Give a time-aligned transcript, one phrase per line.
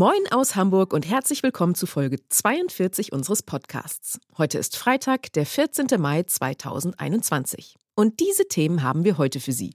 [0.00, 4.18] Moin aus Hamburg und herzlich willkommen zu Folge 42 unseres Podcasts.
[4.38, 5.88] Heute ist Freitag, der 14.
[6.00, 7.76] Mai 2021.
[7.96, 9.74] Und diese Themen haben wir heute für Sie.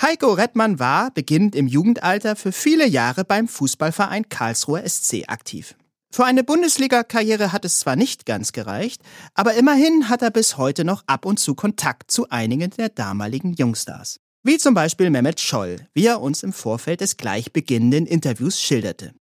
[0.00, 5.74] Heiko Rettmann war, beginnend im Jugendalter, für viele Jahre beim Fußballverein Karlsruher SC aktiv.
[6.12, 9.02] Für eine Bundesliga-Karriere hat es zwar nicht ganz gereicht,
[9.34, 13.52] aber immerhin hat er bis heute noch ab und zu Kontakt zu einigen der damaligen
[13.52, 14.18] Jungstars.
[14.42, 19.12] Wie zum Beispiel Mehmet Scholl, wie er uns im Vorfeld des gleich beginnenden Interviews schilderte.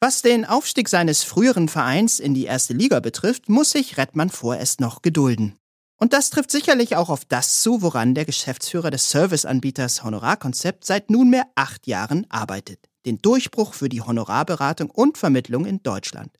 [0.00, 4.80] Was den Aufstieg seines früheren Vereins in die erste Liga betrifft, muss sich Rettmann vorerst
[4.80, 5.58] noch gedulden.
[5.98, 11.10] Und das trifft sicherlich auch auf das zu, woran der Geschäftsführer des Serviceanbieters Honorarkonzept seit
[11.10, 16.30] nunmehr acht Jahren arbeitet den Durchbruch für die Honorarberatung und Vermittlung in Deutschland.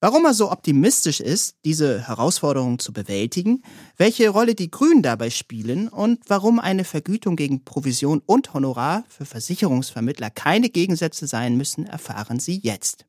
[0.00, 3.62] Warum er so optimistisch ist, diese Herausforderung zu bewältigen,
[3.96, 9.24] welche Rolle die Grünen dabei spielen und warum eine Vergütung gegen Provision und Honorar für
[9.24, 13.06] Versicherungsvermittler keine Gegensätze sein müssen, erfahren Sie jetzt.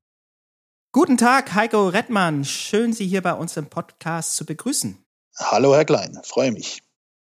[0.93, 2.45] Guten Tag, Heiko Rettmann.
[2.45, 4.97] Schön, Sie hier bei uns im Podcast zu begrüßen.
[5.37, 6.19] Hallo, Herr Klein.
[6.23, 6.81] Freue mich.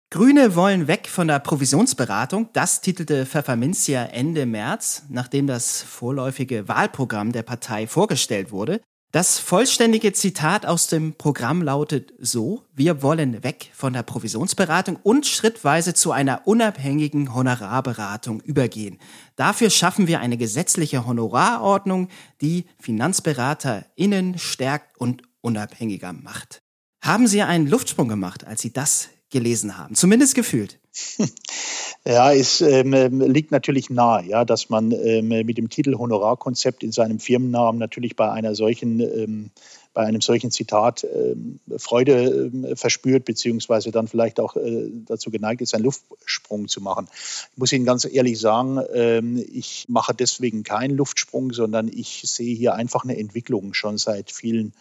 [0.09, 2.49] Grüne wollen weg von der Provisionsberatung.
[2.51, 8.81] Das titelte Pfefferminzia Ende März, nachdem das vorläufige Wahlprogramm der Partei vorgestellt wurde.
[9.13, 15.25] Das vollständige Zitat aus dem Programm lautet so, wir wollen weg von der Provisionsberatung und
[15.25, 18.99] schrittweise zu einer unabhängigen Honorarberatung übergehen.
[19.35, 22.07] Dafür schaffen wir eine gesetzliche Honorarordnung,
[22.39, 26.60] die FinanzberaterInnen stärkt und unabhängiger macht.
[27.01, 30.79] Haben Sie einen Luftsprung gemacht, als Sie das gelesen haben, zumindest gefühlt.
[32.03, 36.91] Ja, es ähm, liegt natürlich nahe, ja, dass man ähm, mit dem Titel Honorarkonzept in
[36.91, 39.51] seinem Firmennamen natürlich bei einer solchen ähm,
[39.93, 45.61] bei einem solchen Zitat ähm, Freude ähm, verspürt, beziehungsweise dann vielleicht auch äh, dazu geneigt
[45.61, 47.07] ist, einen Luftsprung zu machen.
[47.51, 52.55] Ich muss Ihnen ganz ehrlich sagen, ähm, ich mache deswegen keinen Luftsprung, sondern ich sehe
[52.55, 54.73] hier einfach eine Entwicklung schon seit vielen Jahren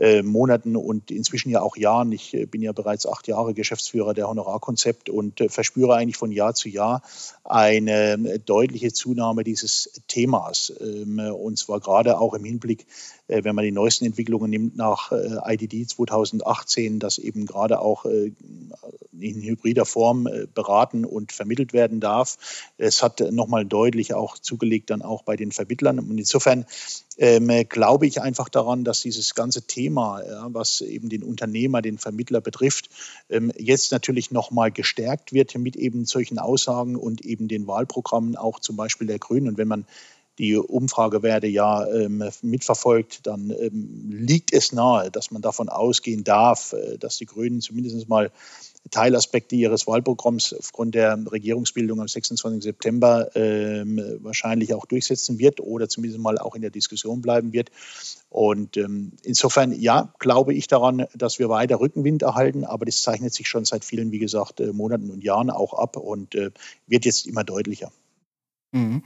[0.00, 2.10] äh, Monaten und inzwischen ja auch Jahren.
[2.10, 6.32] Ich äh, bin ja bereits acht Jahre Geschäftsführer der Honorarkonzept und äh, verspüre eigentlich von
[6.32, 7.02] Jahr zu Jahr
[7.44, 10.72] eine deutliche Zunahme dieses Themas.
[10.80, 12.86] Ähm, und zwar gerade auch im Hinblick,
[13.26, 18.04] wenn man die neuesten Entwicklungen nimmt nach IDD 2018, dass eben gerade auch
[19.22, 22.38] in hybrider Form beraten und vermittelt werden darf.
[22.78, 25.98] Es hat nochmal deutlich auch zugelegt dann auch bei den Vermittlern.
[25.98, 26.66] Und insofern
[27.18, 31.98] ähm, glaube ich einfach daran, dass dieses ganze Thema, ja, was eben den Unternehmer, den
[31.98, 32.88] Vermittler betrifft,
[33.28, 38.58] ähm, jetzt natürlich nochmal gestärkt wird mit eben solchen Aussagen und eben den Wahlprogrammen auch
[38.60, 39.48] zum Beispiel der Grünen.
[39.48, 39.86] Und wenn man
[40.38, 46.72] die Umfragewerte ja ähm, mitverfolgt, dann ähm, liegt es nahe, dass man davon ausgehen darf,
[46.72, 48.30] äh, dass die Grünen zumindest mal
[48.90, 52.62] Teilaspekte ihres Wahlprogramms aufgrund der Regierungsbildung am 26.
[52.62, 57.70] September ähm, wahrscheinlich auch durchsetzen wird oder zumindest mal auch in der Diskussion bleiben wird.
[58.30, 63.34] Und ähm, insofern, ja, glaube ich daran, dass wir weiter Rückenwind erhalten, aber das zeichnet
[63.34, 66.50] sich schon seit vielen, wie gesagt, äh, Monaten und Jahren auch ab und äh,
[66.86, 67.92] wird jetzt immer deutlicher.
[68.72, 69.02] Mhm.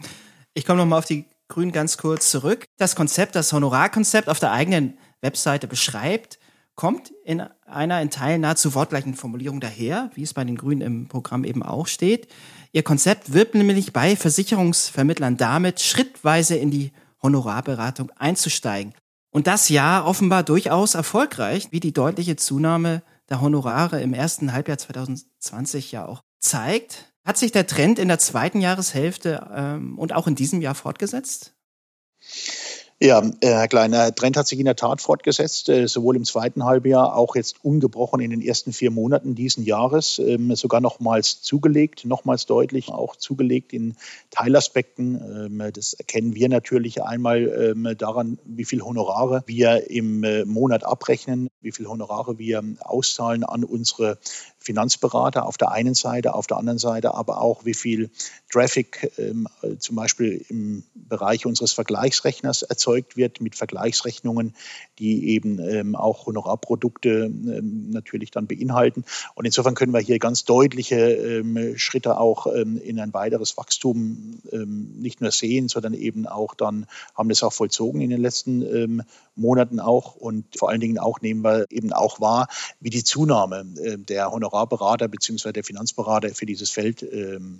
[0.55, 2.67] Ich komme nochmal auf die Grünen ganz kurz zurück.
[2.76, 6.38] Das Konzept, das Honorarkonzept auf der eigenen Webseite beschreibt,
[6.75, 11.09] kommt in einer in Teilen nahezu wortgleichen Formulierung daher, wie es bei den Grünen im
[11.09, 12.29] Programm eben auch steht.
[12.73, 16.93] Ihr Konzept wirbt nämlich bei Versicherungsvermittlern damit, schrittweise in die
[17.23, 18.94] Honorarberatung einzusteigen.
[19.31, 24.79] Und das ja offenbar durchaus erfolgreich, wie die deutliche Zunahme der Honorare im ersten Halbjahr
[24.79, 27.12] 2020 ja auch zeigt.
[27.25, 31.55] Hat sich der Trend in der zweiten Jahreshälfte ähm, und auch in diesem Jahr fortgesetzt?
[33.00, 36.25] Ja, äh, Herr Klein, der Trend hat sich in der Tat fortgesetzt, äh, sowohl im
[36.25, 41.43] zweiten Halbjahr, auch jetzt ungebrochen in den ersten vier Monaten diesen Jahres, ähm, sogar nochmals
[41.43, 43.96] zugelegt, nochmals deutlich auch zugelegt in
[44.31, 45.17] Teilaspekten.
[45.17, 50.85] Ähm, das erkennen wir natürlich einmal ähm, daran, wie viel Honorare wir im äh, Monat
[50.85, 54.19] abrechnen, wie viel Honorare wir auszahlen an unsere
[54.64, 58.11] Finanzberater auf der einen Seite, auf der anderen Seite aber auch, wie viel
[58.50, 59.46] Traffic ähm,
[59.78, 64.55] zum Beispiel im Bereich unseres Vergleichsrechners erzeugt wird mit Vergleichsrechnungen,
[64.99, 69.05] die eben ähm, auch Honorarprodukte ähm, natürlich dann beinhalten.
[69.34, 74.40] Und insofern können wir hier ganz deutliche ähm, Schritte auch ähm, in ein weiteres Wachstum
[74.50, 79.05] ähm, nicht nur sehen, sondern eben auch dann haben das auch vollzogen in den letzten
[79.37, 80.14] Monaten auch.
[80.16, 82.49] Und vor allen Dingen auch nehmen wir eben auch wahr,
[82.81, 85.52] wie die Zunahme äh, der Honorarberater bzw.
[85.52, 87.58] der Finanzberater für dieses Feld ähm,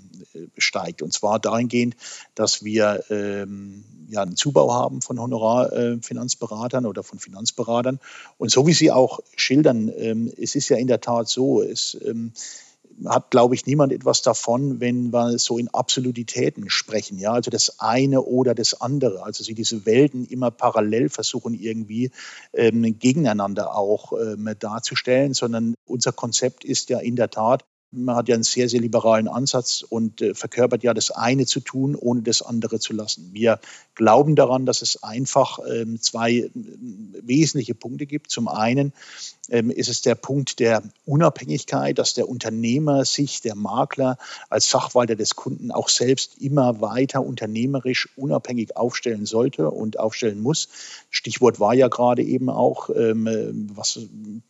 [0.57, 1.03] steigt.
[1.03, 1.97] Und zwar dahingehend,
[2.35, 7.99] dass wir ähm, ja, einen Zubau haben von Honorarfinanzberatern äh, oder von Finanzberatern.
[8.39, 11.99] Und so wie Sie auch schildern, ähm, es ist ja in der Tat so, es
[12.05, 12.33] ähm,
[13.07, 17.19] hat, glaube ich, niemand etwas davon, wenn wir so in Absolutitäten sprechen.
[17.19, 19.23] Ja, also das eine oder das andere.
[19.25, 22.11] Also sie diese Welten immer parallel versuchen, irgendwie
[22.53, 27.65] ähm, gegeneinander auch ähm, darzustellen, sondern unser Konzept ist ja in der Tat,
[27.95, 31.61] man hat ja einen sehr, sehr liberalen Ansatz und äh, verkörpert ja das eine zu
[31.61, 33.31] tun, ohne das andere zu lassen.
[33.33, 33.61] Wir
[33.95, 36.51] glauben daran, dass es einfach ähm, zwei äh,
[37.23, 38.31] wesentliche Punkte gibt.
[38.31, 38.93] Zum einen
[39.51, 44.19] ähm, ist es der Punkt der Unabhängigkeit, dass der Unternehmer sich, der Makler
[44.49, 50.69] als Fachwalter des Kunden auch selbst immer weiter unternehmerisch unabhängig aufstellen sollte und aufstellen muss.
[51.11, 54.01] Stichwort war ja gerade eben auch, ähm, was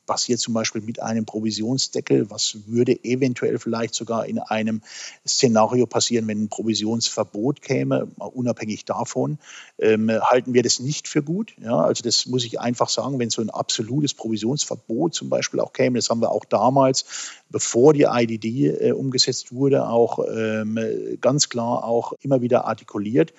[0.07, 4.83] passiert zum Beispiel mit einem Provisionsdeckel, was würde eventuell vielleicht sogar in einem
[5.27, 9.39] Szenario passieren, wenn ein Provisionsverbot käme, unabhängig davon,
[9.79, 11.55] ähm, halten wir das nicht für gut.
[11.61, 15.61] Ja, also das muss ich einfach sagen, wenn so ein absolutes Provisionsverbot Verbot zum Beispiel
[15.61, 15.99] auch käme.
[15.99, 17.05] Das haben wir auch damals,
[17.51, 20.79] bevor die IDD äh, umgesetzt wurde, auch ähm,
[21.21, 23.33] ganz klar auch immer wieder artikuliert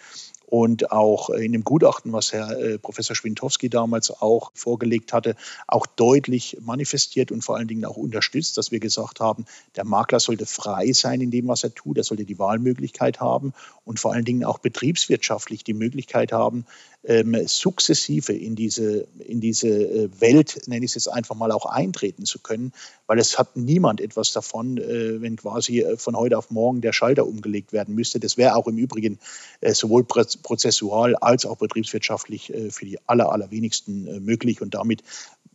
[0.47, 5.36] und auch in dem Gutachten, was Herr äh, Professor Schwintowski damals auch vorgelegt hatte,
[5.68, 9.45] auch deutlich manifestiert und vor allen Dingen auch unterstützt, dass wir gesagt haben,
[9.75, 13.53] der Makler sollte frei sein in dem, was er tut, er sollte die Wahlmöglichkeit haben
[13.83, 16.65] und vor allen Dingen auch betriebswirtschaftlich die Möglichkeit haben,
[17.07, 21.65] ähm, sukzessive in diese, in diese äh, Welt, nenne ich es jetzt einfach mal, auch
[21.65, 22.71] eintreten zu können,
[23.07, 26.93] weil es hat niemand etwas davon, äh, wenn quasi äh, von heute auf morgen der
[26.93, 28.19] Schalter umgelegt werden müsste.
[28.19, 29.19] Das wäre auch im Übrigen
[29.62, 35.03] äh, sowohl prozessual als auch betriebswirtschaftlich äh, für die aller, allerwenigsten äh, möglich und damit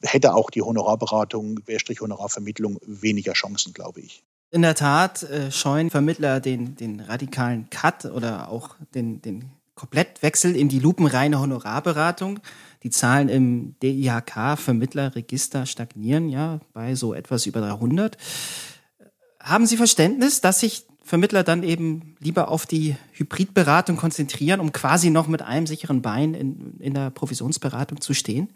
[0.02, 1.61] hätte auch die Honorarberatung,
[2.00, 4.23] Honorarvermittlung weniger Chancen, glaube ich.
[4.50, 10.69] In der Tat scheuen Vermittler den, den radikalen Cut oder auch den, den Komplettwechsel in
[10.69, 12.41] die lupenreine Honorarberatung.
[12.83, 18.19] Die Zahlen im DIHK-Vermittlerregister stagnieren ja bei so etwas über 300.
[19.41, 25.09] Haben Sie Verständnis, dass sich Vermittler dann eben lieber auf die Hybridberatung konzentrieren, um quasi
[25.09, 28.51] noch mit einem sicheren Bein in, in der Provisionsberatung zu stehen?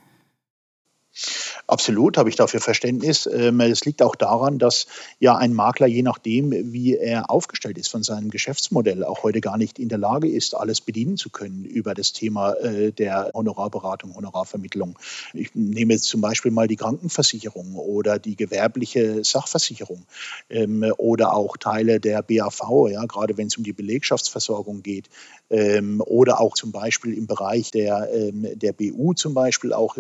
[1.66, 3.26] Absolut, habe ich dafür Verständnis.
[3.26, 4.86] Ähm, es liegt auch daran, dass
[5.20, 9.56] ja ein Makler, je nachdem, wie er aufgestellt ist von seinem Geschäftsmodell, auch heute gar
[9.56, 14.14] nicht in der Lage ist, alles bedienen zu können über das Thema äh, der Honorarberatung,
[14.14, 14.98] Honorarvermittlung.
[15.32, 20.04] Ich nehme jetzt zum Beispiel mal die Krankenversicherung oder die gewerbliche Sachversicherung
[20.50, 25.08] ähm, oder auch Teile der BAV, ja, gerade wenn es um die Belegschaftsversorgung geht
[25.48, 29.96] ähm, oder auch zum Beispiel im Bereich der, der BU zum Beispiel auch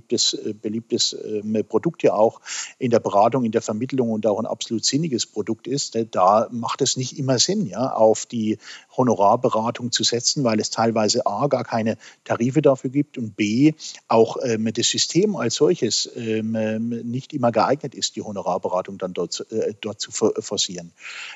[0.00, 2.40] beliebtes, äh, beliebtes ähm, Produkt ja auch
[2.78, 6.80] in der Beratung, in der Vermittlung und auch ein absolut sinniges Produkt ist, da macht
[6.82, 8.58] es nicht immer Sinn, ja, auf die
[8.96, 13.72] Honorarberatung zu setzen, weil es teilweise A, gar keine Tarife dafür gibt und B,
[14.08, 16.52] auch ähm, das System als solches ähm,
[17.04, 20.92] nicht immer geeignet ist, die Honorarberatung dann dort, äh, dort zu forcieren.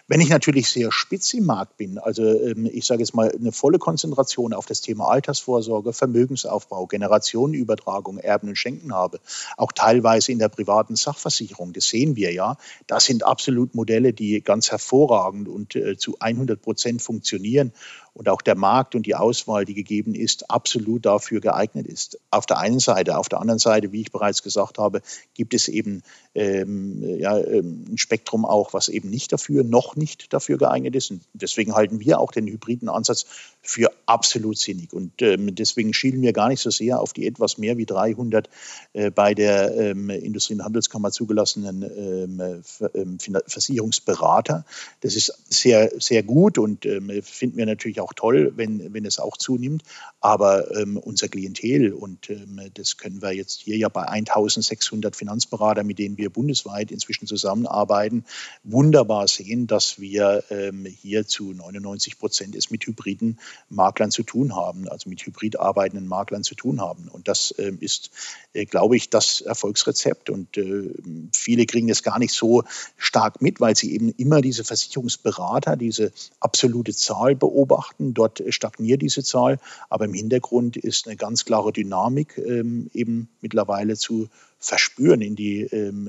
[0.09, 3.52] Wenn ich natürlich sehr spitz im Markt bin, also ähm, ich sage jetzt mal eine
[3.52, 9.20] volle Konzentration auf das Thema Altersvorsorge, Vermögensaufbau, Generationenübertragung, Erben und Schenken habe,
[9.56, 12.56] auch teilweise in der privaten Sachversicherung, das sehen wir ja,
[12.87, 17.73] das sind absolut Modelle, die ganz hervorragend und äh, zu 100 Prozent funktionieren
[18.14, 22.18] und auch der Markt und die Auswahl, die gegeben ist, absolut dafür geeignet ist.
[22.30, 23.18] Auf der einen Seite.
[23.18, 25.02] Auf der anderen Seite, wie ich bereits gesagt habe,
[25.35, 26.02] gibt es eben
[26.37, 31.11] ähm, ja, ähm, ein Spektrum auch, was eben nicht dafür, noch nicht dafür geeignet ist.
[31.11, 33.26] Und deswegen halten wir auch den hybriden Ansatz
[33.62, 34.92] für absolut sinnig.
[34.92, 38.49] Und ähm, deswegen schielen wir gar nicht so sehr auf die etwas mehr wie 300
[38.92, 42.62] äh, bei der ähm, Industrie- und Handelskammer zugelassenen ähm,
[42.94, 44.64] ähm, Versicherungsberater.
[45.00, 46.87] Das ist sehr, sehr gut und
[47.23, 49.82] finden wir natürlich auch auch toll, wenn, wenn es auch zunimmt.
[50.20, 55.87] Aber ähm, unser Klientel, und ähm, das können wir jetzt hier ja bei 1600 Finanzberatern,
[55.87, 58.25] mit denen wir bundesweit inzwischen zusammenarbeiten,
[58.62, 64.54] wunderbar sehen, dass wir ähm, hier zu 99 Prozent es mit hybriden Maklern zu tun
[64.54, 67.08] haben, also mit hybrid arbeitenden Maklern zu tun haben.
[67.08, 68.11] Und das ähm, ist,
[68.52, 70.28] äh, glaube ich, das Erfolgsrezept.
[70.28, 70.92] Und äh,
[71.32, 72.64] viele kriegen das gar nicht so
[72.96, 78.14] stark mit, weil sie eben immer diese Versicherungsberater, diese absolute Zahl beobachten beobachten.
[78.14, 79.58] Dort stagniert diese Zahl,
[79.88, 85.62] aber im Hintergrund ist eine ganz klare Dynamik ähm, eben mittlerweile zu verspüren in die
[85.62, 86.08] ähm,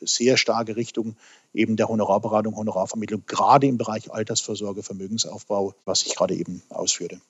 [0.00, 1.16] sehr starke Richtung
[1.54, 7.20] eben der Honorarberatung, Honorarvermittlung, gerade im Bereich Altersvorsorge, Vermögensaufbau, was ich gerade eben ausführte.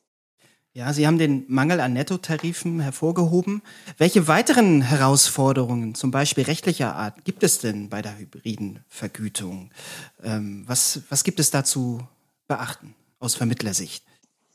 [0.74, 3.60] Ja, Sie haben den Mangel an Nettotarifen hervorgehoben.
[3.98, 9.70] Welche weiteren Herausforderungen, zum Beispiel rechtlicher Art, gibt es denn bei der hybriden Vergütung?
[10.24, 12.00] Ähm, was, was gibt es da zu
[12.48, 12.94] beachten?
[13.22, 14.04] Aus Vermittlersicht?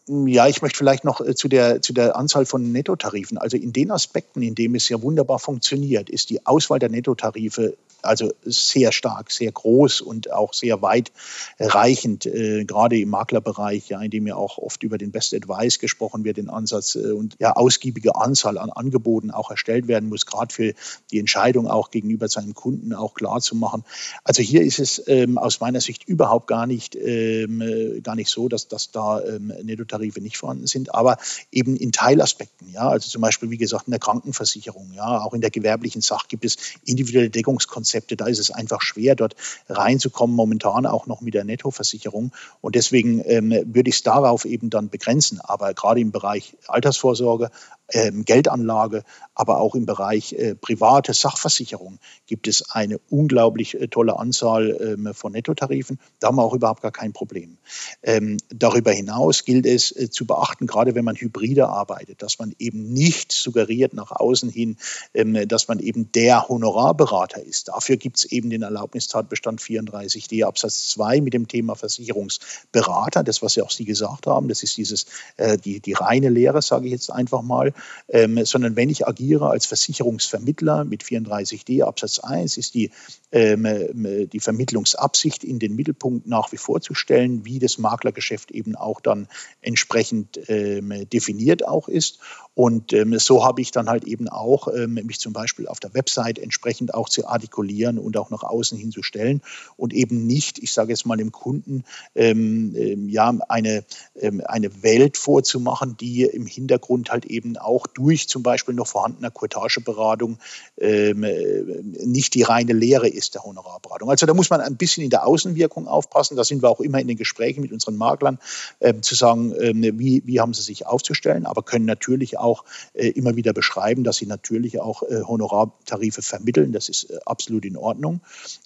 [0.07, 3.37] Ja, ich möchte vielleicht noch äh, zu der, zu der Anzahl von Nettotarifen.
[3.37, 7.75] Also in den Aspekten, in denen es ja wunderbar funktioniert, ist die Auswahl der Nettotarife
[8.01, 14.11] also sehr stark, sehr groß und auch sehr weitreichend, äh, gerade im Maklerbereich, ja, in
[14.11, 17.53] dem ja auch oft über den Best Advice gesprochen wird, den Ansatz äh, und ja
[17.53, 20.73] ausgiebige Anzahl an Angeboten auch erstellt werden muss, gerade für
[21.11, 23.83] die Entscheidung auch gegenüber seinem Kunden auch klar zu machen.
[24.23, 28.29] Also hier ist es ähm, aus meiner Sicht überhaupt gar nicht, ähm, äh, gar nicht
[28.29, 31.17] so, dass, dass da ähm, Nettotarife nicht vorhanden sind, aber
[31.51, 35.41] eben in Teilaspekten, ja, also zum Beispiel, wie gesagt, in der Krankenversicherung, ja, auch in
[35.41, 38.17] der gewerblichen Sach gibt es individuelle Deckungskonzepte Konzepte.
[38.17, 39.35] Da ist es einfach schwer, dort
[39.69, 42.33] reinzukommen, momentan auch noch mit der Nettoversicherung.
[42.59, 45.39] Und deswegen ähm, würde ich es darauf eben dann begrenzen.
[45.39, 47.49] Aber gerade im Bereich Altersvorsorge,
[47.93, 49.03] ähm, Geldanlage,
[49.33, 55.13] aber auch im Bereich äh, private Sachversicherung gibt es eine unglaublich äh, tolle Anzahl ähm,
[55.13, 55.99] von Nettotarifen.
[56.19, 57.57] Da haben wir auch überhaupt gar kein Problem.
[58.03, 62.53] Ähm, darüber hinaus gilt es äh, zu beachten, gerade wenn man hybride arbeitet, dass man
[62.59, 64.77] eben nicht suggeriert nach außen hin,
[65.13, 67.69] ähm, dass man eben der Honorarberater ist.
[67.69, 73.55] Dafür gibt es eben den Erlaubnistatbestand 34d Absatz 2 mit dem Thema Versicherungsberater, das, was
[73.55, 75.05] ja auch Sie gesagt haben, das ist dieses,
[75.37, 77.73] äh, die, die reine Lehre, sage ich jetzt einfach mal
[78.07, 82.91] ähm, sondern wenn ich agiere als Versicherungsvermittler mit 34d Absatz 1, ist die,
[83.31, 88.51] ähm, äh, die Vermittlungsabsicht in den Mittelpunkt nach wie vor zu stellen, wie das Maklergeschäft
[88.51, 89.27] eben auch dann
[89.61, 92.19] entsprechend ähm, definiert auch ist.
[92.57, 95.93] Und ähm, so habe ich dann halt eben auch ähm, mich zum Beispiel auf der
[95.93, 99.43] Website entsprechend auch zu artikulieren und auch nach außen hinzustellen
[99.75, 101.83] und eben nicht, ich sage jetzt mal dem Kunden,
[102.15, 103.85] ähm, ähm, ja, eine,
[104.19, 109.31] ähm, eine Welt vorzumachen, die im Hintergrund halt eben auch durch zum Beispiel noch vorhandener
[109.31, 110.37] Courtageberatung
[110.77, 111.61] ähm, äh,
[112.05, 114.09] nicht die reine Lehre ist der Honorarberatung.
[114.09, 116.37] Also da muss man ein bisschen in der Außenwirkung aufpassen.
[116.37, 118.39] Da sind wir auch immer in den Gesprächen mit unseren Maklern,
[118.79, 123.09] äh, zu sagen, äh, wie, wie haben sie sich aufzustellen, aber können natürlich auch äh,
[123.09, 126.71] immer wieder beschreiben, dass sie natürlich auch äh, Honorartarife vermitteln.
[126.71, 128.21] Das ist äh, absolut in Ordnung.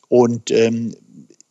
[0.09, 0.95] Und ähm,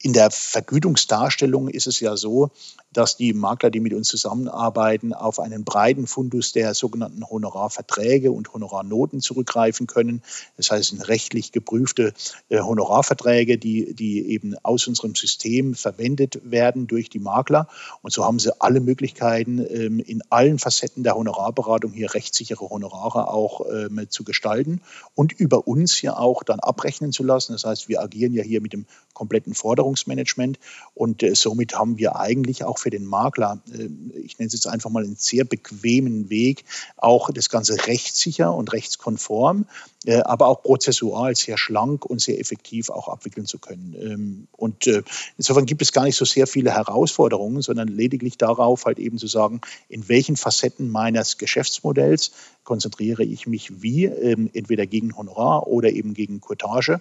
[0.02, 2.50] in der Vergütungsdarstellung ist es ja so,
[2.92, 8.52] dass die Makler, die mit uns zusammenarbeiten, auf einen breiten Fundus der sogenannten Honorarverträge und
[8.52, 10.22] Honorarnoten zurückgreifen können.
[10.56, 12.12] Das heißt, rechtlich geprüfte
[12.48, 17.68] äh, Honorarverträge, die, die eben aus unserem System verwendet werden durch die Makler.
[18.02, 23.28] Und so haben sie alle Möglichkeiten, ähm, in allen Facetten der Honorarberatung hier rechtssichere Honorare
[23.28, 24.80] auch ähm, zu gestalten
[25.14, 27.52] und über uns hier auch dann abrechnen zu lassen.
[27.52, 30.58] Das heißt, wir agieren ja hier mit dem kompletten Forderungsvertrag Versicherungsmanagement.
[30.94, 34.66] Und äh, somit haben wir eigentlich auch für den Makler, äh, ich nenne es jetzt
[34.66, 36.64] einfach mal einen sehr bequemen Weg,
[36.96, 39.66] auch das Ganze rechtssicher und rechtskonform,
[40.06, 43.94] äh, aber auch prozessual sehr schlank und sehr effektiv auch abwickeln zu können.
[44.00, 45.02] Ähm, und äh,
[45.36, 49.26] insofern gibt es gar nicht so sehr viele Herausforderungen, sondern lediglich darauf, halt eben zu
[49.26, 52.32] sagen, in welchen Facetten meines Geschäftsmodells
[52.64, 57.00] konzentriere ich mich wie, ähm, entweder gegen Honorar oder eben gegen Courtage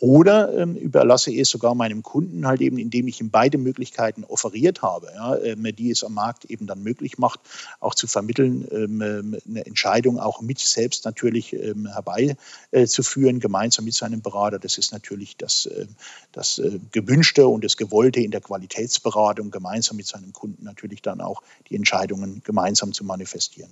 [0.00, 4.80] oder ähm, überlasse es sogar meinem Kunden halt eben, indem ich ihm beide Möglichkeiten offeriert
[4.80, 7.40] habe, ja, ähm, die es am Markt eben dann möglich macht,
[7.80, 13.84] auch zu vermitteln, ähm, ähm eine Entscheidung auch mit selbst natürlich ähm, herbeizuführen, äh, gemeinsam
[13.84, 14.58] mit seinem Berater.
[14.58, 15.86] Das ist natürlich das, äh,
[16.32, 21.20] das äh, Gewünschte und das Gewollte in der Qualitätsberatung, gemeinsam mit seinem Kunden natürlich dann
[21.20, 23.70] auch die Entscheidungen gemeinsam zu manifestieren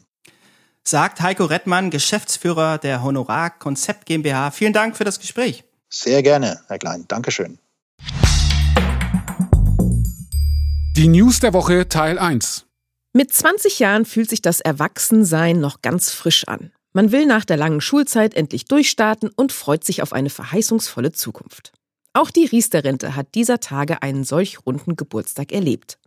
[0.85, 4.50] sagt Heiko Rettmann, Geschäftsführer der Honorar Konzept GmbH.
[4.50, 5.67] Vielen Dank für das Gespräch.
[5.90, 7.04] Sehr gerne, Herr Klein.
[7.09, 7.59] Dankeschön.
[10.97, 12.66] Die News der Woche Teil 1.
[13.14, 16.73] Mit 20 Jahren fühlt sich das Erwachsensein noch ganz frisch an.
[16.92, 21.73] Man will nach der langen Schulzeit endlich durchstarten und freut sich auf eine verheißungsvolle Zukunft.
[22.12, 25.99] Auch die Riester-Rente hat dieser Tage einen solch runden Geburtstag erlebt.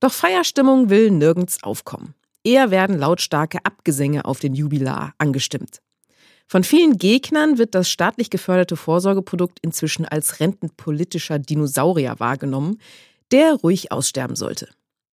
[0.00, 2.14] Doch Feierstimmung will nirgends aufkommen.
[2.42, 5.80] Eher werden lautstarke Abgesänge auf den Jubilar angestimmt.
[6.52, 12.78] Von vielen Gegnern wird das staatlich geförderte Vorsorgeprodukt inzwischen als rentenpolitischer Dinosaurier wahrgenommen,
[13.30, 14.68] der ruhig aussterben sollte.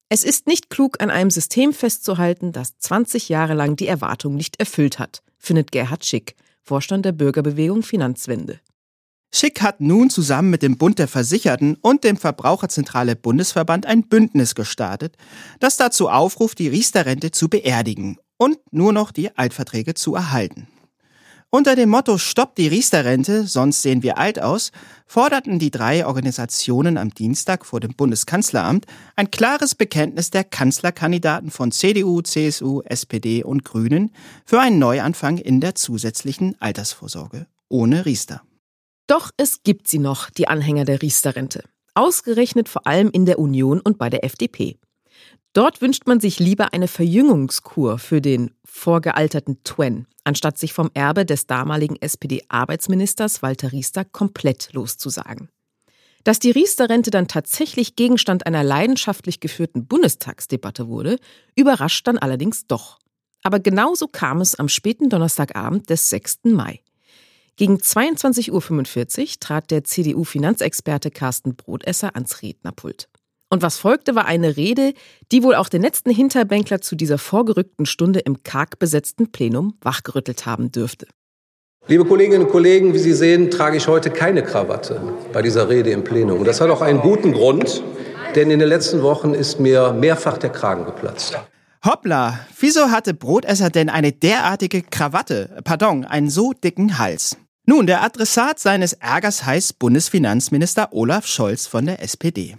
[0.09, 4.59] Es ist nicht klug, an einem System festzuhalten, das 20 Jahre lang die Erwartung nicht
[4.59, 8.59] erfüllt hat, findet Gerhard Schick, Vorstand der Bürgerbewegung Finanzwende.
[9.31, 14.55] Schick hat nun zusammen mit dem Bund der Versicherten und dem Verbraucherzentrale Bundesverband ein Bündnis
[14.55, 15.15] gestartet,
[15.59, 20.67] das dazu aufruft, die Riester-Rente zu beerdigen und nur noch die Altverträge zu erhalten.
[21.49, 24.73] Unter dem Motto Stopp die Riester-Rente, sonst sehen wir alt aus,
[25.05, 28.85] forderten die drei Organisationen am Dienstag vor dem Bundeskanzleramt
[29.15, 34.11] ein klares Bekenntnis der Kanzlerkandidaten von CDU, CSU, SPD und Grünen
[34.45, 38.41] für einen Neuanfang in der zusätzlichen Altersvorsorge ohne Riester.
[39.07, 41.63] Doch es gibt sie noch, die Anhänger der Riester-Rente.
[41.93, 44.77] Ausgerechnet vor allem in der Union und bei der FDP.
[45.57, 51.25] Dort wünscht man sich lieber eine Verjüngungskur für den vorgealterten Twen, anstatt sich vom Erbe
[51.25, 55.49] des damaligen SPD-Arbeitsministers Walter Riester komplett loszusagen.
[56.23, 61.17] Dass die Riester-Rente dann tatsächlich Gegenstand einer leidenschaftlich geführten Bundestagsdebatte wurde,
[61.55, 62.99] überrascht dann allerdings doch.
[63.41, 66.41] Aber genauso kam es am späten Donnerstagabend des 6.
[66.43, 66.81] Mai.
[67.55, 73.09] Gegen 22.45 Uhr trat der CDU-Finanzexperte Carsten Brotesser ans Rednerpult.
[73.49, 74.93] Und was folgte, war eine Rede,
[75.31, 80.45] die wohl auch den letzten Hinterbänkler zu dieser vorgerückten Stunde im karg besetzten Plenum wachgerüttelt
[80.45, 81.07] haben dürfte.
[81.87, 85.91] Liebe Kolleginnen und Kollegen, wie Sie sehen, trage ich heute keine Krawatte bei dieser Rede
[85.91, 86.39] im Plenum.
[86.39, 87.81] Und das hat auch einen guten Grund,
[88.35, 91.37] denn in den letzten Wochen ist mir mehrfach der Kragen geplatzt.
[91.85, 97.37] Hoppla, wieso hatte Brotesser denn eine derartige Krawatte, pardon, einen so dicken Hals?
[97.65, 102.57] Nun, der Adressat seines Ärgers heißt Bundesfinanzminister Olaf Scholz von der SPD.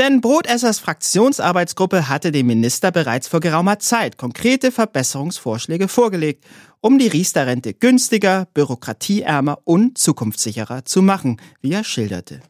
[0.00, 6.46] Denn Brotessers Fraktionsarbeitsgruppe hatte dem Minister bereits vor geraumer Zeit konkrete Verbesserungsvorschläge vorgelegt,
[6.80, 12.40] um die Riester-Rente günstiger, bürokratieärmer und zukunftssicherer zu machen, wie er schilderte.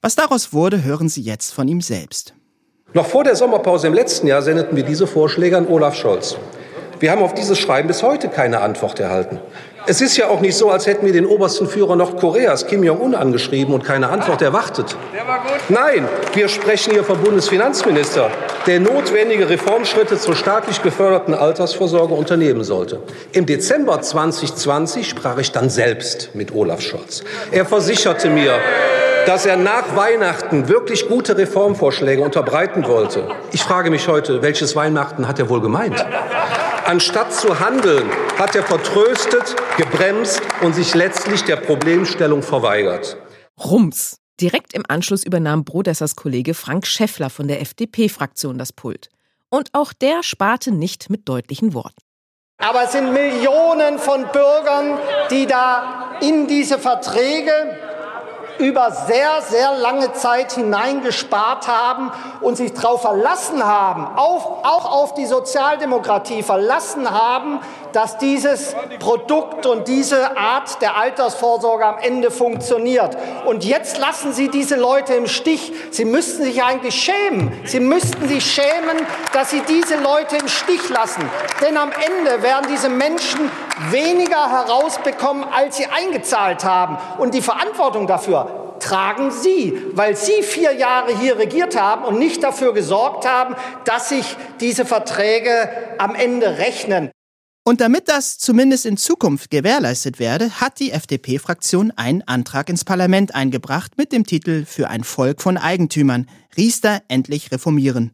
[0.00, 2.32] Was daraus wurde, hören Sie jetzt von ihm selbst.
[2.94, 6.38] Noch vor der Sommerpause im letzten Jahr sendeten wir diese Vorschläge an Olaf Scholz.
[7.00, 9.40] Wir haben auf dieses Schreiben bis heute keine Antwort erhalten.
[9.86, 13.14] Es ist ja auch nicht so, als hätten wir den obersten Führer Nordkoreas, Kim Jong-un,
[13.14, 14.96] angeschrieben und keine Antwort erwartet.
[15.68, 18.30] Nein, wir sprechen hier vom Bundesfinanzminister,
[18.66, 23.00] der notwendige Reformschritte zur staatlich geförderten Altersvorsorge unternehmen sollte.
[23.32, 27.22] Im Dezember 2020 sprach ich dann selbst mit Olaf Scholz.
[27.50, 28.54] Er versicherte mir,
[29.26, 33.28] dass er nach Weihnachten wirklich gute Reformvorschläge unterbreiten wollte.
[33.52, 36.04] Ich frage mich heute, welches Weihnachten hat er wohl gemeint?
[36.84, 43.16] Anstatt zu handeln, hat er vertröstet, gebremst und sich letztlich der Problemstellung verweigert.
[43.62, 44.18] Rums.
[44.40, 49.08] Direkt im Anschluss übernahm Brodessers Kollege Frank Schäffler von der FDP-Fraktion das Pult.
[49.48, 52.02] Und auch der sparte nicht mit deutlichen Worten.
[52.58, 54.98] Aber es sind Millionen von Bürgern,
[55.30, 57.52] die da in diese Verträge
[58.58, 65.14] über sehr, sehr lange Zeit hineingespart haben und sich darauf verlassen haben, auf, auch auf
[65.14, 67.60] die Sozialdemokratie verlassen haben,
[67.94, 73.16] dass dieses Produkt und diese Art der Altersvorsorge am Ende funktioniert.
[73.46, 75.72] Und jetzt lassen Sie diese Leute im Stich.
[75.92, 77.52] Sie müssten sich eigentlich schämen.
[77.64, 78.98] Sie müssten sich schämen,
[79.32, 81.22] dass Sie diese Leute im Stich lassen.
[81.62, 83.48] Denn am Ende werden diese Menschen
[83.90, 86.98] weniger herausbekommen, als sie eingezahlt haben.
[87.18, 92.42] Und die Verantwortung dafür tragen Sie, weil Sie vier Jahre hier regiert haben und nicht
[92.42, 93.54] dafür gesorgt haben,
[93.84, 97.12] dass sich diese Verträge am Ende rechnen.
[97.66, 103.34] Und damit das zumindest in Zukunft gewährleistet werde, hat die FDP-Fraktion einen Antrag ins Parlament
[103.34, 108.12] eingebracht mit dem Titel Für ein Volk von Eigentümern, Riester endlich reformieren.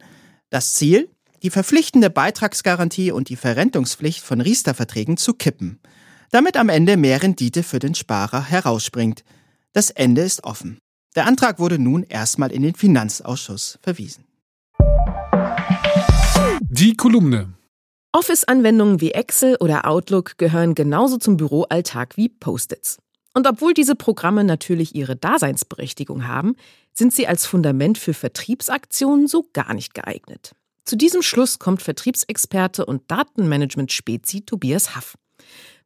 [0.51, 1.11] Das Ziel?
[1.43, 5.81] Die verpflichtende Beitragsgarantie und die Verrentungspflicht von Riester-Verträgen zu kippen,
[6.31, 9.25] damit am Ende mehr Rendite für den Sparer herausspringt.
[9.73, 10.79] Das Ende ist offen.
[11.17, 14.27] Der Antrag wurde nun erstmal in den Finanzausschuss verwiesen.
[16.61, 17.55] Die Kolumne
[18.13, 22.99] Office-Anwendungen wie Excel oder Outlook gehören genauso zum Büroalltag wie Post-its.
[23.35, 26.57] Und obwohl diese Programme natürlich ihre Daseinsberechtigung haben,
[26.93, 30.57] sind sie als Fundament für Vertriebsaktionen so gar nicht geeignet.
[30.85, 35.17] Zu diesem Schluss kommt Vertriebsexperte und Datenmanagement-Spezi Tobias Haff.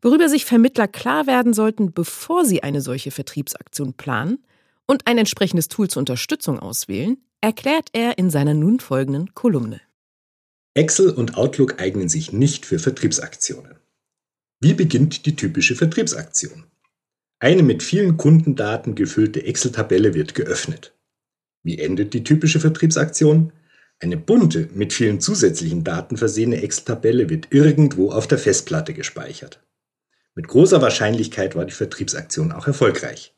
[0.00, 4.42] Worüber sich Vermittler klar werden sollten, bevor sie eine solche Vertriebsaktion planen
[4.86, 9.82] und ein entsprechendes Tool zur Unterstützung auswählen, erklärt er in seiner nun folgenden Kolumne.
[10.74, 13.76] Excel und Outlook eignen sich nicht für Vertriebsaktionen.
[14.60, 16.64] Wie beginnt die typische Vertriebsaktion?
[17.38, 20.92] Eine mit vielen Kundendaten gefüllte Excel-Tabelle wird geöffnet.
[21.62, 23.52] Wie endet die typische Vertriebsaktion?
[24.00, 29.62] Eine bunte, mit vielen zusätzlichen Daten versehene Excel-Tabelle wird irgendwo auf der Festplatte gespeichert.
[30.34, 33.32] Mit großer Wahrscheinlichkeit war die Vertriebsaktion auch erfolgreich.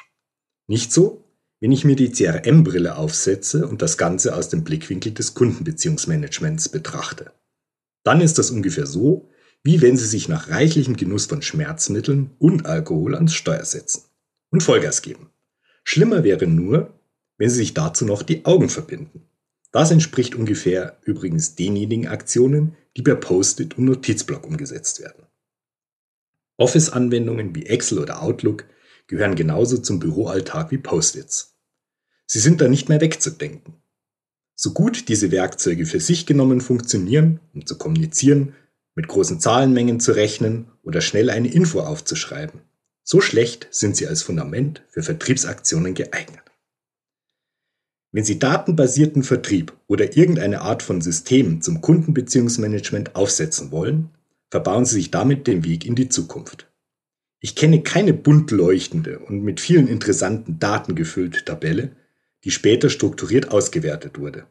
[0.67, 1.26] Nicht so,
[1.61, 7.33] wenn ich mir die CRM-Brille aufsetze und das Ganze aus dem Blickwinkel des Kundenbeziehungsmanagements betrachte,
[8.05, 9.29] dann ist das ungefähr so,
[9.63, 14.05] wie wenn Sie sich nach reichlichem Genuss von Schmerzmitteln und Alkohol ans Steuer setzen
[14.51, 15.31] und Vollgas geben.
[15.83, 16.95] Schlimmer wäre nur,
[17.39, 19.23] wenn Sie sich dazu noch die Augen verbinden.
[19.73, 25.27] Das entspricht ungefähr übrigens denjenigen Aktionen, die per Post-it und Notizblock umgesetzt werden.
[26.59, 28.65] Office-Anwendungen wie Excel oder Outlook
[29.07, 31.57] gehören genauso zum Büroalltag wie Post-its.
[32.27, 33.75] Sie sind da nicht mehr wegzudenken.
[34.55, 38.55] So gut diese Werkzeuge für sich genommen funktionieren, um zu kommunizieren,
[38.95, 42.63] mit großen Zahlenmengen zu rechnen oder schnell eine Info aufzuschreiben,
[43.03, 46.43] so schlecht sind sie als Fundament für Vertriebsaktionen geeignet.
[48.13, 54.09] Wenn Sie datenbasierten Vertrieb oder irgendeine Art von System zum Kundenbeziehungsmanagement aufsetzen wollen,
[54.51, 56.67] verbauen Sie sich damit den Weg in die Zukunft.
[57.41, 61.97] Ich kenne keine bunt leuchtende und mit vielen interessanten Daten gefüllte Tabelle,
[62.45, 64.47] die später strukturiert ausgewertet wurde.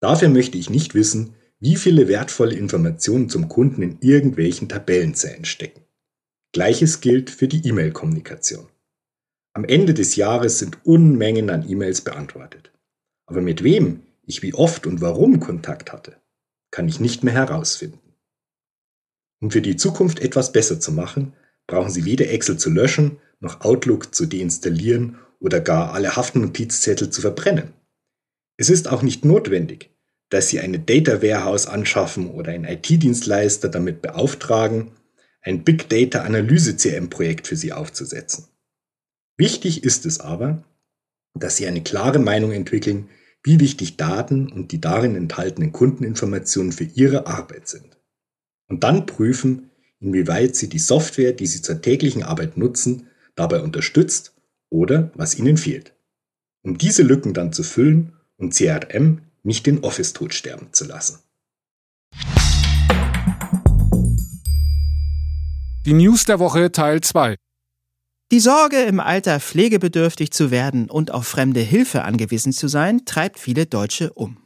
[0.00, 5.82] Dafür möchte ich nicht wissen, wie viele wertvolle Informationen zum Kunden in irgendwelchen Tabellenzellen stecken.
[6.52, 8.66] Gleiches gilt für die E-Mail-Kommunikation.
[9.52, 12.72] Am Ende des Jahres sind Unmengen an E-Mails beantwortet.
[13.26, 16.16] Aber mit wem ich wie oft und warum Kontakt hatte,
[16.70, 18.14] kann ich nicht mehr herausfinden.
[19.40, 21.34] Um für die Zukunft etwas besser zu machen,
[21.70, 27.22] brauchen Sie weder Excel zu löschen, noch Outlook zu deinstallieren oder gar alle Haftnotizzettel zu
[27.22, 27.72] verbrennen.
[28.58, 29.90] Es ist auch nicht notwendig,
[30.28, 34.92] dass Sie eine Data Warehouse anschaffen oder einen IT-Dienstleister damit beauftragen,
[35.40, 38.48] ein Big Data Analyse CM Projekt für Sie aufzusetzen.
[39.38, 40.62] Wichtig ist es aber,
[41.34, 43.08] dass Sie eine klare Meinung entwickeln,
[43.42, 47.96] wie wichtig Daten und die darin enthaltenen Kundeninformationen für Ihre Arbeit sind.
[48.68, 49.69] Und dann prüfen,
[50.00, 54.34] inwieweit sie die Software, die sie zur täglichen Arbeit nutzen, dabei unterstützt
[54.70, 55.94] oder was ihnen fehlt.
[56.62, 61.18] Um diese Lücken dann zu füllen und CRM nicht den Office-Tod sterben zu lassen.
[65.86, 67.36] Die News der Woche Teil 2.
[68.32, 73.38] Die Sorge, im Alter pflegebedürftig zu werden und auf fremde Hilfe angewiesen zu sein, treibt
[73.38, 74.36] viele Deutsche um.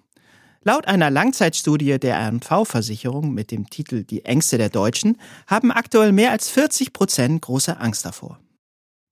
[0.66, 6.30] Laut einer Langzeitstudie der RNV-Versicherung mit dem Titel Die Ängste der Deutschen haben aktuell mehr
[6.30, 8.40] als 40 Prozent große Angst davor.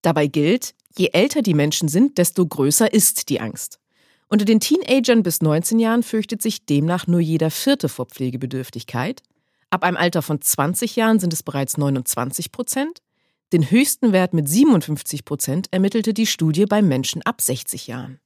[0.01, 3.81] Dabei gilt, je älter die Menschen sind, desto größer ist die Angst.
[4.29, 9.21] Unter den Teenagern bis 19 Jahren fürchtet sich demnach nur jeder Vierte vor Pflegebedürftigkeit.
[9.69, 13.03] Ab einem Alter von 20 Jahren sind es bereits 29 Prozent.
[13.53, 18.21] Den höchsten Wert mit 57 Prozent ermittelte die Studie bei Menschen ab 60 Jahren.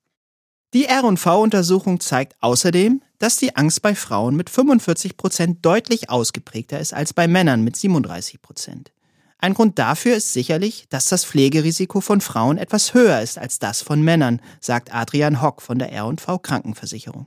[0.74, 6.92] Die R&V-Untersuchung zeigt außerdem, dass die Angst bei Frauen mit 45 Prozent deutlich ausgeprägter ist
[6.92, 8.92] als bei Männern mit 37 Prozent.
[9.38, 13.82] Ein Grund dafür ist sicherlich, dass das Pflegerisiko von Frauen etwas höher ist als das
[13.82, 17.26] von Männern, sagt Adrian Hock von der R&V Krankenversicherung.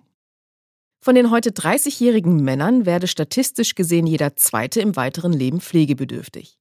[1.02, 6.58] Von den heute 30-jährigen Männern werde statistisch gesehen jeder zweite im weiteren Leben pflegebedürftig.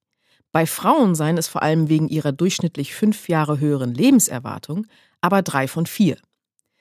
[0.53, 4.87] Bei Frauen seien es vor allem wegen ihrer durchschnittlich fünf Jahre höheren Lebenserwartung
[5.21, 6.17] aber drei von vier.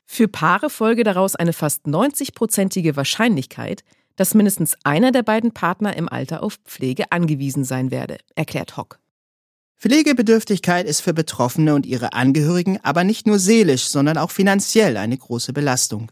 [0.10, 3.84] Für Paare folge daraus eine fast 90-prozentige Wahrscheinlichkeit,
[4.16, 9.00] dass mindestens einer der beiden Partner im Alter auf Pflege angewiesen sein werde, erklärt Hock.
[9.78, 15.18] Pflegebedürftigkeit ist für Betroffene und ihre Angehörigen aber nicht nur seelisch, sondern auch finanziell eine
[15.18, 16.12] große Belastung.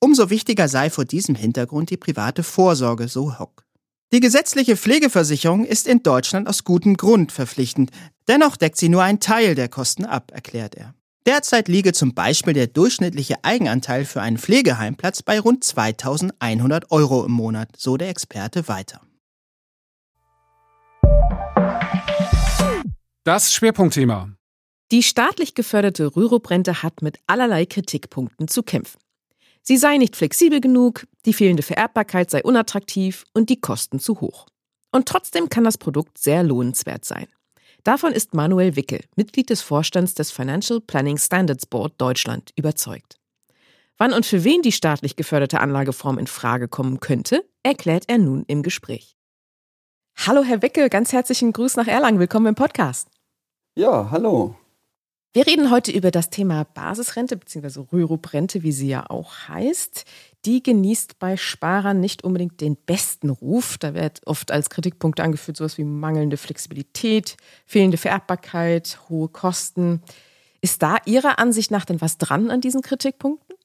[0.00, 3.64] Umso wichtiger sei vor diesem Hintergrund die private Vorsorge, so Hock.
[4.12, 7.90] Die gesetzliche Pflegeversicherung ist in Deutschland aus gutem Grund verpflichtend,
[8.28, 10.94] dennoch deckt sie nur einen Teil der Kosten ab, erklärt er.
[11.26, 17.32] Derzeit liege zum Beispiel der durchschnittliche Eigenanteil für einen Pflegeheimplatz bei rund 2100 Euro im
[17.32, 19.00] Monat, so der Experte weiter.
[23.24, 24.30] Das Schwerpunktthema.
[24.92, 29.00] Die staatlich geförderte Rürup-Rente hat mit allerlei Kritikpunkten zu kämpfen.
[29.62, 34.46] Sie sei nicht flexibel genug, die fehlende Vererbbarkeit sei unattraktiv und die Kosten zu hoch.
[34.92, 37.26] Und trotzdem kann das Produkt sehr lohnenswert sein.
[37.86, 43.20] Davon ist Manuel Wickel, Mitglied des Vorstands des Financial Planning Standards Board Deutschland, überzeugt.
[43.96, 48.42] Wann und für wen die staatlich geförderte Anlageform in Frage kommen könnte, erklärt er nun
[48.48, 49.16] im Gespräch.
[50.16, 52.18] Hallo Herr Wickel, ganz herzlichen Gruß nach Erlangen.
[52.18, 53.06] Willkommen im Podcast.
[53.76, 54.56] Ja, hallo.
[55.32, 57.84] Wir reden heute über das Thema Basisrente bzw.
[57.92, 60.06] Rürup-Rente, wie sie ja auch heißt.
[60.46, 63.78] Die genießt bei Sparern nicht unbedingt den besten Ruf.
[63.78, 70.02] Da wird oft als Kritikpunkt angeführt sowas wie mangelnde Flexibilität, fehlende Vererbbarkeit, hohe Kosten.
[70.60, 73.56] Ist da Ihrer Ansicht nach denn was dran an diesen Kritikpunkten?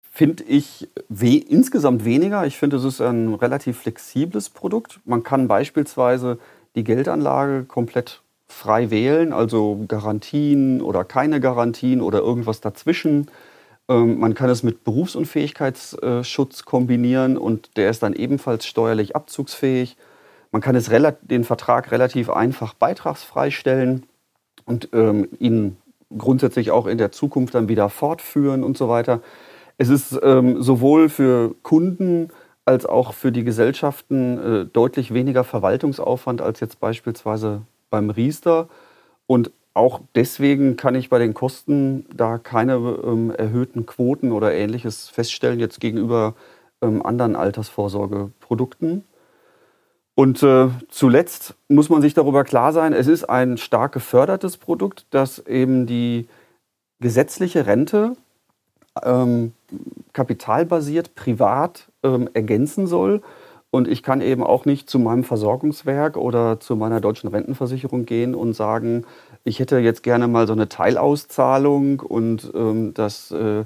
[0.00, 2.46] Finde ich we insgesamt weniger.
[2.46, 5.00] Ich finde, es ist ein relativ flexibles Produkt.
[5.04, 6.38] Man kann beispielsweise
[6.74, 13.30] die Geldanlage komplett frei wählen, also Garantien oder keine Garantien oder irgendwas dazwischen.
[13.88, 19.96] Ähm, man kann es mit Berufsunfähigkeitsschutz kombinieren und der ist dann ebenfalls steuerlich abzugsfähig.
[20.50, 20.90] Man kann es
[21.22, 24.06] den Vertrag relativ einfach beitragsfrei stellen
[24.64, 25.76] und ähm, ihn
[26.16, 29.20] grundsätzlich auch in der Zukunft dann wieder fortführen und so weiter.
[29.78, 32.28] Es ist ähm, sowohl für Kunden
[32.64, 38.68] als auch für die Gesellschaften äh, deutlich weniger Verwaltungsaufwand als jetzt beispielsweise beim Riester.
[39.26, 45.08] Und auch deswegen kann ich bei den Kosten da keine ähm, erhöhten Quoten oder ähnliches
[45.08, 46.34] feststellen, jetzt gegenüber
[46.82, 49.04] ähm, anderen Altersvorsorgeprodukten.
[50.14, 55.06] Und äh, zuletzt muss man sich darüber klar sein, es ist ein stark gefördertes Produkt,
[55.10, 56.28] das eben die
[57.00, 58.14] gesetzliche Rente
[59.02, 59.52] ähm,
[60.12, 63.22] kapitalbasiert privat ähm, ergänzen soll
[63.72, 68.34] und ich kann eben auch nicht zu meinem Versorgungswerk oder zu meiner deutschen Rentenversicherung gehen
[68.34, 69.06] und sagen,
[69.44, 73.64] ich hätte jetzt gerne mal so eine Teilauszahlung und ähm, das äh,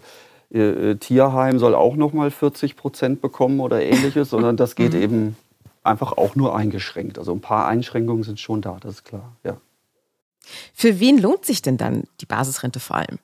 [0.56, 5.02] äh, Tierheim soll auch noch mal 40 Prozent bekommen oder ähnliches, sondern das geht mhm.
[5.02, 5.36] eben
[5.82, 7.18] einfach auch nur eingeschränkt.
[7.18, 9.56] Also ein paar Einschränkungen sind schon da, das ist klar, ja.
[10.72, 13.18] Für wen lohnt sich denn dann die Basisrente vor allem?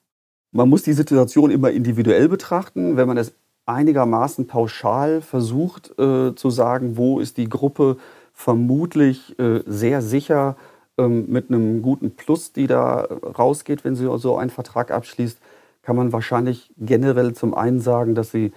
[0.50, 2.96] Man muss die Situation immer individuell betrachten.
[2.96, 3.32] Wenn man es
[3.66, 7.96] einigermaßen pauschal versucht äh, zu sagen, wo ist die Gruppe
[8.32, 10.56] vermutlich äh, sehr sicher
[10.98, 13.06] ähm, mit einem guten Plus, die da
[13.38, 15.38] rausgeht, wenn sie so einen Vertrag abschließt,
[15.82, 18.52] kann man wahrscheinlich generell zum einen sagen, dass sie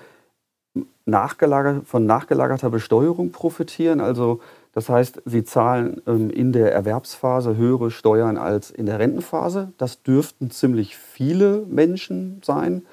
[1.06, 4.02] nachgelagert, von nachgelagerter Besteuerung profitieren.
[4.02, 4.42] Also
[4.74, 9.72] das heißt, sie zahlen ähm, in der Erwerbsphase höhere Steuern als in der Rentenphase.
[9.78, 12.86] Das dürften ziemlich viele Menschen sein.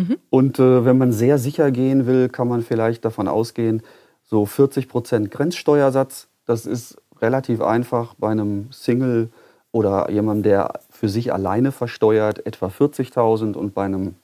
[0.00, 0.16] Mhm.
[0.30, 3.82] Und äh, wenn man sehr sicher gehen will, kann man vielleicht davon ausgehen,
[4.24, 9.28] so 40 Prozent Grenzsteuersatz, das ist relativ einfach bei einem Single
[9.72, 14.14] oder jemandem, der für sich alleine versteuert, etwa 40.000 und bei einem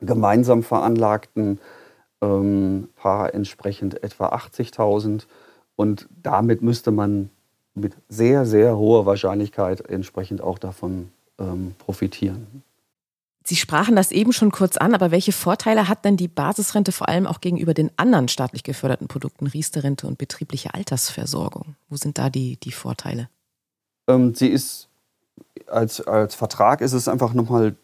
[0.00, 1.58] gemeinsam veranlagten
[2.20, 5.24] ähm, Paar entsprechend etwa 80.000.
[5.76, 7.30] Und damit müsste man
[7.74, 12.62] mit sehr, sehr hoher Wahrscheinlichkeit entsprechend auch davon ähm, profitieren.
[13.46, 17.10] Sie sprachen das eben schon kurz an, aber welche Vorteile hat denn die Basisrente vor
[17.10, 21.76] allem auch gegenüber den anderen staatlich geförderten Produkten, Riester-Rente und betriebliche Altersversorgung?
[21.90, 23.28] Wo sind da die, die Vorteile?
[24.08, 24.88] Ähm, sie ist,
[25.66, 27.76] als, als Vertrag ist es einfach nochmal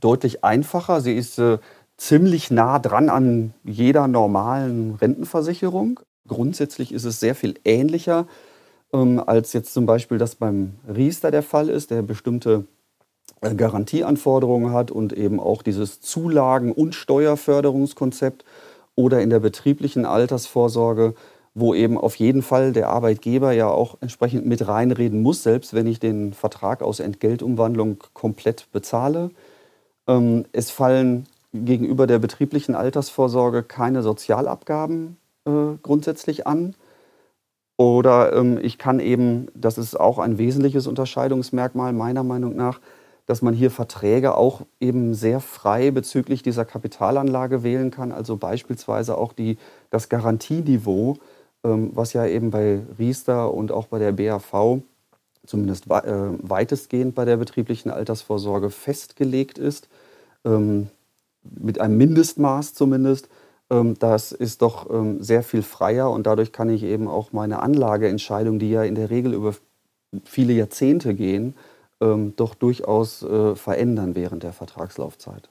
[0.00, 1.00] deutlich einfacher.
[1.00, 1.58] Sie ist äh,
[1.96, 6.00] ziemlich nah dran an jeder normalen Rentenversicherung.
[6.28, 8.26] Grundsätzlich ist es sehr viel ähnlicher,
[8.92, 12.66] ähm, als jetzt zum Beispiel das beim Riester der Fall ist, der bestimmte
[13.52, 18.44] Garantieanforderungen hat und eben auch dieses Zulagen- und Steuerförderungskonzept
[18.94, 21.14] oder in der betrieblichen Altersvorsorge,
[21.54, 25.86] wo eben auf jeden Fall der Arbeitgeber ja auch entsprechend mit reinreden muss, selbst wenn
[25.86, 29.30] ich den Vertrag aus Entgeltumwandlung komplett bezahle.
[30.08, 36.74] Ähm, es fallen gegenüber der betrieblichen Altersvorsorge keine Sozialabgaben äh, grundsätzlich an.
[37.76, 42.80] Oder ähm, ich kann eben, das ist auch ein wesentliches Unterscheidungsmerkmal meiner Meinung nach,
[43.26, 48.12] dass man hier Verträge auch eben sehr frei bezüglich dieser Kapitalanlage wählen kann.
[48.12, 49.56] Also beispielsweise auch die,
[49.90, 51.16] das Garantieniveau,
[51.64, 54.82] ähm, was ja eben bei Riester und auch bei der BAV
[55.46, 56.02] zumindest äh,
[56.42, 59.88] weitestgehend bei der betrieblichen Altersvorsorge festgelegt ist,
[60.44, 60.88] ähm,
[61.42, 63.28] mit einem Mindestmaß zumindest.
[63.70, 64.86] Ähm, das ist doch
[65.20, 69.08] sehr viel freier und dadurch kann ich eben auch meine Anlageentscheidung, die ja in der
[69.08, 69.54] Regel über
[70.24, 71.54] viele Jahrzehnte gehen,
[72.04, 75.48] ähm, doch durchaus äh, verändern während der Vertragslaufzeit.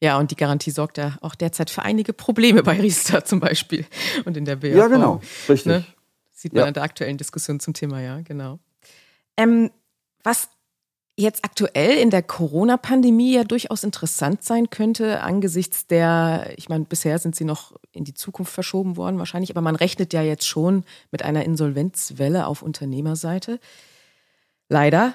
[0.00, 3.86] Ja, und die Garantie sorgt ja auch derzeit für einige Probleme bei Riester zum Beispiel
[4.24, 4.74] und in der BAV.
[4.74, 5.66] Ja, genau, richtig.
[5.66, 5.84] Ne?
[6.32, 6.68] Sieht man ja.
[6.68, 8.58] in der aktuellen Diskussion zum Thema, ja, genau.
[9.36, 9.70] Ähm,
[10.22, 10.48] was
[11.16, 17.18] jetzt aktuell in der Corona-Pandemie ja durchaus interessant sein könnte, angesichts der, ich meine, bisher
[17.18, 20.84] sind sie noch in die Zukunft verschoben worden wahrscheinlich, aber man rechnet ja jetzt schon
[21.12, 23.60] mit einer Insolvenzwelle auf Unternehmerseite.
[24.68, 25.14] Leider.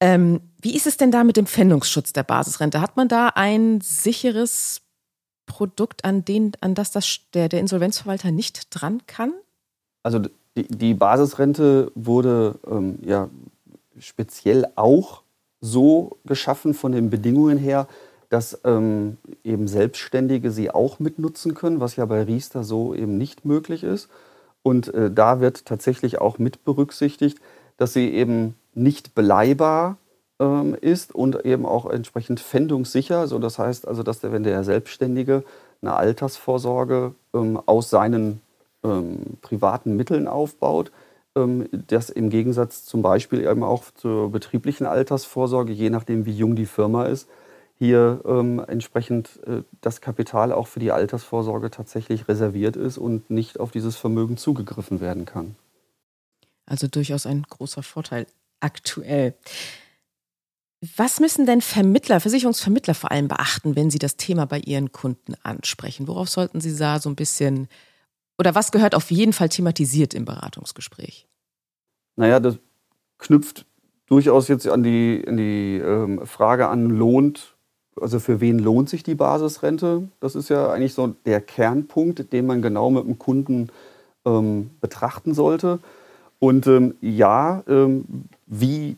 [0.00, 2.80] Ähm, wie ist es denn da mit dem Pfändungsschutz der Basisrente?
[2.80, 4.80] Hat man da ein sicheres
[5.46, 9.32] Produkt, an, den, an das, das der, der Insolvenzverwalter nicht dran kann?
[10.02, 10.20] Also
[10.56, 13.28] die, die Basisrente wurde ähm, ja
[13.98, 15.22] speziell auch
[15.60, 17.86] so geschaffen von den Bedingungen her,
[18.30, 23.44] dass ähm, eben Selbstständige sie auch mitnutzen können, was ja bei Riester so eben nicht
[23.44, 24.08] möglich ist.
[24.62, 27.38] Und äh, da wird tatsächlich auch mit berücksichtigt,
[27.76, 29.96] dass sie eben nicht beleihbar
[30.38, 33.26] ähm, ist und eben auch entsprechend fändungssicher.
[33.26, 35.44] So, das heißt also, dass der, wenn der Selbstständige
[35.82, 38.40] eine Altersvorsorge ähm, aus seinen
[38.82, 40.90] ähm, privaten Mitteln aufbaut,
[41.36, 46.56] ähm, das im Gegensatz zum Beispiel eben auch zur betrieblichen Altersvorsorge, je nachdem wie jung
[46.56, 47.28] die Firma ist,
[47.78, 53.58] hier ähm, entsprechend äh, das Kapital auch für die Altersvorsorge tatsächlich reserviert ist und nicht
[53.58, 55.56] auf dieses Vermögen zugegriffen werden kann.
[56.66, 58.26] Also durchaus ein großer Vorteil
[58.60, 59.34] aktuell.
[60.96, 65.34] Was müssen denn Vermittler, Versicherungsvermittler vor allem beachten, wenn sie das Thema bei ihren Kunden
[65.42, 66.08] ansprechen?
[66.08, 67.68] Worauf sollten sie da so ein bisschen
[68.40, 71.28] oder was gehört auf jeden Fall thematisiert im Beratungsgespräch?
[72.16, 72.56] Naja, das
[73.18, 73.66] knüpft
[74.06, 77.54] durchaus jetzt an die, an die ähm, Frage an, lohnt,
[78.00, 80.08] also für wen lohnt sich die Basisrente?
[80.20, 83.68] Das ist ja eigentlich so der Kernpunkt, den man genau mit dem Kunden
[84.24, 85.78] ähm, betrachten sollte.
[86.40, 88.04] Und ähm, ja, ähm,
[88.46, 88.96] wie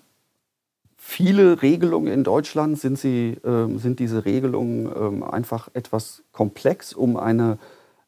[0.96, 7.16] viele Regelungen in Deutschland sind, sie, ähm, sind diese Regelungen ähm, einfach etwas komplex, um
[7.16, 7.58] eine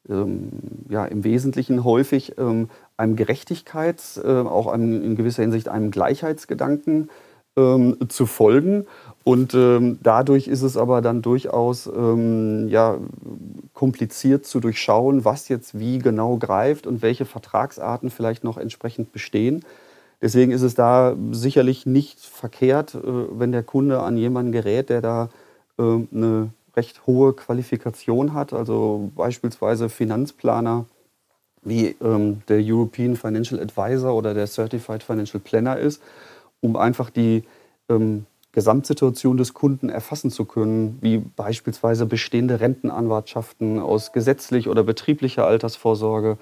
[0.08, 0.50] ähm,
[0.88, 7.10] ja, im Wesentlichen häufig ähm, einem Gerechtigkeits-, äh, auch einem, in gewisser Hinsicht einem Gleichheitsgedanken
[7.56, 8.86] ähm, zu folgen.
[9.24, 12.98] Und ähm, dadurch ist es aber dann durchaus ähm, ja,
[13.72, 19.64] kompliziert zu durchschauen, was jetzt wie genau greift und welche Vertragsarten vielleicht noch entsprechend bestehen.
[20.20, 25.00] Deswegen ist es da sicherlich nicht verkehrt, äh, wenn der Kunde an jemanden gerät, der
[25.00, 25.30] da
[25.78, 30.86] äh, eine recht hohe Qualifikation hat, also beispielsweise Finanzplaner
[31.62, 36.02] wie ähm, der European Financial Advisor oder der Certified Financial Planner ist,
[36.64, 37.44] um einfach die
[37.88, 45.46] ähm, Gesamtsituation des Kunden erfassen zu können, wie beispielsweise bestehende Rentenanwartschaften aus gesetzlich oder betrieblicher
[45.46, 46.38] Altersvorsorge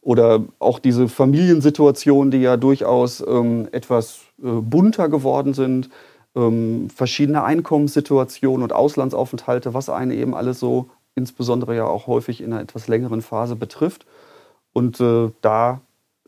[0.00, 5.88] oder auch diese Familiensituationen, die ja durchaus ähm, etwas äh, bunter geworden sind
[6.34, 12.52] ähm, verschiedene Einkommenssituationen und Auslandsaufenthalte, was einen eben alles so insbesondere ja auch häufig in
[12.52, 14.06] einer etwas längeren Phase betrifft.
[14.72, 15.80] Und äh, da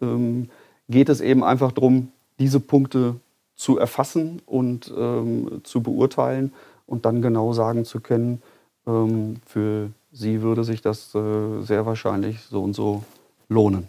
[0.02, 0.50] ähm,
[0.88, 3.16] geht es eben einfach darum, diese Punkte
[3.54, 6.52] zu erfassen und ähm, zu beurteilen
[6.86, 8.42] und dann genau sagen zu können,
[8.86, 13.04] ähm, für sie würde sich das äh, sehr wahrscheinlich so und so
[13.48, 13.88] lohnen.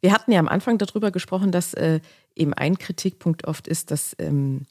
[0.00, 2.00] Wir hatten ja am Anfang darüber gesprochen, dass äh,
[2.34, 4.62] eben ein Kritikpunkt oft ist, dass ähm,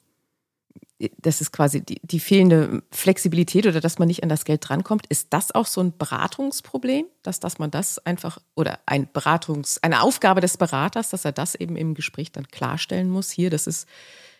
[1.17, 5.05] das ist quasi die, die, fehlende Flexibilität oder dass man nicht an das Geld drankommt.
[5.07, 10.01] Ist das auch so ein Beratungsproblem, dass, dass man das einfach oder ein Beratungs, eine
[10.01, 13.29] Aufgabe des Beraters, dass er das eben im Gespräch dann klarstellen muss?
[13.29, 13.89] Hier, das ist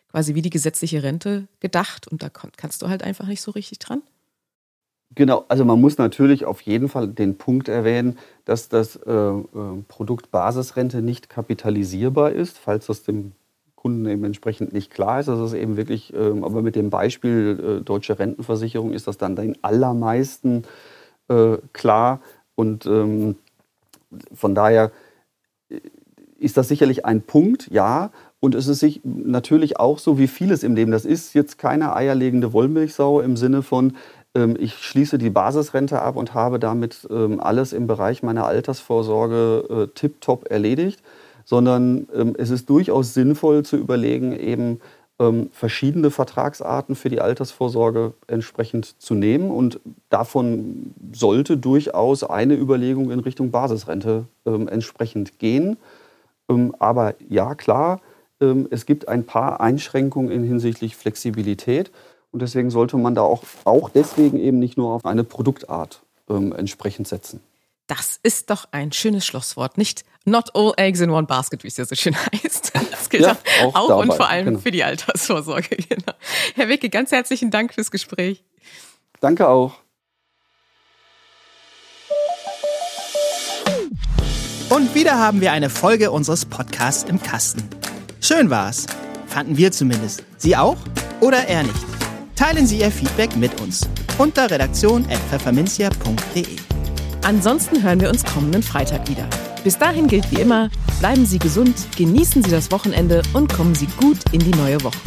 [0.10, 3.80] quasi wie die gesetzliche Rente gedacht und da kannst du halt einfach nicht so richtig
[3.80, 4.02] dran?
[5.14, 9.44] Genau, also man muss natürlich auf jeden Fall den Punkt erwähnen, dass das äh, äh
[9.88, 13.34] Produkt Basisrente nicht kapitalisierbar ist, falls das dem
[13.86, 15.28] Kunden eben entsprechend nicht klar ist.
[15.28, 19.36] Das ist eben wirklich, ähm, aber mit dem Beispiel äh, Deutsche Rentenversicherung ist das dann
[19.36, 20.64] den allermeisten
[21.28, 22.20] äh, klar.
[22.56, 23.36] Und ähm,
[24.34, 24.92] von daher
[25.70, 25.82] äh,
[26.40, 28.10] ist das sicherlich ein Punkt, ja.
[28.40, 30.92] Und es ist sich natürlich auch so wie vieles im Leben.
[30.92, 33.98] Das ist jetzt keine eierlegende Wollmilchsau im Sinne von,
[34.34, 39.88] ähm, ich schließe die Basisrente ab und habe damit alles im Bereich meiner Altersvorsorge äh,
[39.94, 41.04] tiptop erledigt
[41.46, 44.82] sondern ähm, es ist durchaus sinnvoll zu überlegen, eben
[45.20, 49.50] ähm, verschiedene Vertragsarten für die Altersvorsorge entsprechend zu nehmen.
[49.50, 55.78] Und davon sollte durchaus eine Überlegung in Richtung Basisrente ähm, entsprechend gehen.
[56.50, 58.02] Ähm, aber ja, klar,
[58.42, 61.92] ähm, es gibt ein paar Einschränkungen in hinsichtlich Flexibilität.
[62.32, 66.52] Und deswegen sollte man da auch, auch deswegen eben nicht nur auf eine Produktart ähm,
[66.52, 67.40] entsprechend setzen.
[67.88, 69.78] Das ist doch ein schönes Schlusswort.
[69.78, 72.72] Nicht not all eggs in one basket, wie es ja so schön heißt.
[72.92, 74.60] Das gilt Ja, auch, auch und vor allem genau.
[74.60, 75.76] für die Altersvorsorge.
[75.90, 76.14] Genau.
[76.56, 78.44] Herr Wicke, ganz herzlichen Dank fürs Gespräch.
[79.22, 79.76] Danke auch.
[84.70, 87.70] Und wieder haben wir eine Folge unseres Podcasts im Kasten.
[88.20, 88.88] Schön war's.
[89.28, 90.24] Fanden wir zumindest.
[90.38, 90.78] Sie auch?
[91.22, 91.76] Oder eher nicht?
[92.36, 96.65] Teilen Sie Ihr Feedback mit uns unter redaktion.pfefferminzia.de.
[97.26, 99.28] Ansonsten hören wir uns kommenden Freitag wieder.
[99.64, 100.70] Bis dahin gilt wie immer,
[101.00, 105.00] bleiben Sie gesund, genießen Sie das Wochenende und kommen Sie gut in die neue Woche.